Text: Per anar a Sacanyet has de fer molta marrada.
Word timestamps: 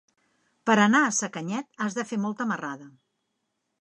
Per 0.69 0.77
anar 0.85 1.01
a 1.09 1.11
Sacanyet 1.17 1.69
has 1.87 1.99
de 1.99 2.07
fer 2.13 2.19
molta 2.25 2.49
marrada. 2.53 2.89